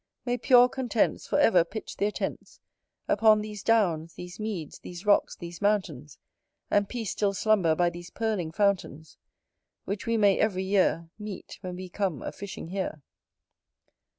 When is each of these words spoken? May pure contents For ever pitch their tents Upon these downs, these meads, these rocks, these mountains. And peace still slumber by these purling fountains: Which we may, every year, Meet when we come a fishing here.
May 0.25 0.39
pure 0.39 0.67
contents 0.67 1.27
For 1.27 1.37
ever 1.39 1.63
pitch 1.63 1.97
their 1.97 2.09
tents 2.11 2.59
Upon 3.07 3.41
these 3.41 3.61
downs, 3.61 4.15
these 4.15 4.39
meads, 4.39 4.79
these 4.79 5.05
rocks, 5.05 5.35
these 5.35 5.61
mountains. 5.61 6.17
And 6.71 6.89
peace 6.89 7.11
still 7.11 7.35
slumber 7.35 7.75
by 7.75 7.91
these 7.91 8.09
purling 8.09 8.51
fountains: 8.51 9.19
Which 9.85 10.07
we 10.07 10.17
may, 10.17 10.39
every 10.39 10.63
year, 10.63 11.11
Meet 11.19 11.59
when 11.61 11.75
we 11.75 11.87
come 11.87 12.23
a 12.23 12.31
fishing 12.31 12.69
here. 12.69 13.03